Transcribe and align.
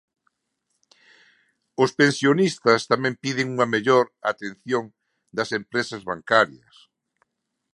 Os 1.83 1.91
pensionistas 1.99 2.81
tamén 2.91 3.13
piden 3.23 3.47
unha 3.53 3.67
mellor 3.73 4.05
atención 4.31 4.83
das 5.37 5.49
empresas 5.59 6.01
bancarias. 6.11 6.75